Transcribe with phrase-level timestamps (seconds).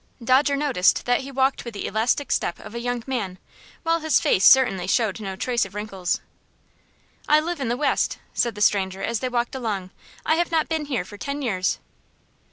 [0.23, 3.37] Dodger noticed that he walked with the elastic step of a young man,
[3.83, 6.21] while his face certainly showed no trace of wrinkles.
[7.29, 9.91] "I live in the West," said the stranger, as they walked along.
[10.25, 11.77] "I have not been here for ten years."